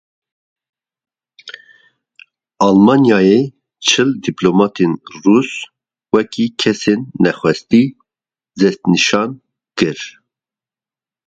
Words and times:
Almanyayê 2.67 3.39
çil 3.87 4.09
dîplomatên 4.25 4.93
Rûs 5.23 5.51
wekî 6.13 6.45
kesên 6.61 7.01
nexwestî 7.23 7.83
destnîşan 8.59 9.29
kir. 9.77 9.99